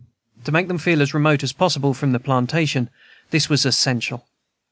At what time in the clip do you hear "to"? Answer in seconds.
0.45-0.51